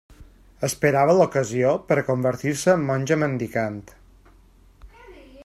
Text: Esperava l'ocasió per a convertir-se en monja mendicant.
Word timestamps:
Esperava 0.67 1.15
l'ocasió 1.17 1.73
per 1.91 1.99
a 1.99 2.05
convertir-se 2.07 2.75
en 2.77 2.89
monja 2.89 3.19
mendicant. 3.25 3.81